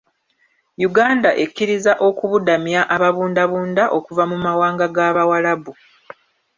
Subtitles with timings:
[0.89, 5.73] Uganda ekkiriza okubudamya ababundabunda okuva mu mawanga g'Abawalabu.